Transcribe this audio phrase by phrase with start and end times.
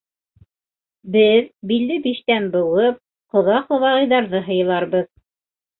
[1.15, 2.99] Беҙ, билде биштән быуып,
[3.37, 5.11] ҡоҙа-ҡоҙағыйҙарҙы һыйларбыҙ.